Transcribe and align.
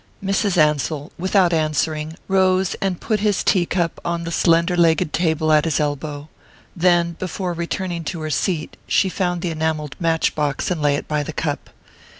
Mrs. 0.25 0.57
Ansell, 0.57 1.11
without 1.19 1.53
answering, 1.53 2.15
rose 2.27 2.73
and 2.81 2.99
put 2.99 3.19
his 3.19 3.43
tea 3.43 3.67
cup 3.67 4.01
on 4.03 4.23
the 4.23 4.31
slender 4.31 4.75
legged 4.75 5.13
table 5.13 5.51
at 5.51 5.65
his 5.65 5.79
elbow; 5.79 6.27
then, 6.75 7.11
before 7.19 7.53
returning 7.53 8.03
to 8.05 8.21
her 8.21 8.31
seat, 8.31 8.77
she 8.87 9.09
found 9.09 9.43
the 9.43 9.51
enamelled 9.51 9.95
match 9.99 10.33
box 10.33 10.71
and 10.71 10.81
laid 10.81 10.95
it 10.95 11.07
by 11.07 11.21
the 11.21 11.33
cup. 11.33 11.69